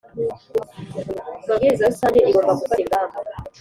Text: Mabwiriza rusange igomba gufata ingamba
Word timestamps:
Mabwiriza 1.47 1.91
rusange 1.91 2.17
igomba 2.21 2.57
gufata 2.59 2.81
ingamba 2.83 3.17